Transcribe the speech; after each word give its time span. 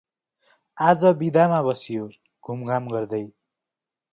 आज 0.77 1.03
बिदामा 1.19 1.59
बसियो! 1.67 2.07
घुमघाम 2.43 2.89
गर्दै। 2.95 3.21